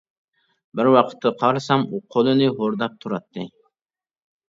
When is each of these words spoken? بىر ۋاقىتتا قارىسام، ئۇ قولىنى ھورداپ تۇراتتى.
بىر 0.79 0.89
ۋاقىتتا 0.95 1.33
قارىسام، 1.43 1.87
ئۇ 1.91 2.01
قولىنى 2.17 2.51
ھورداپ 2.59 3.01
تۇراتتى. 3.07 3.51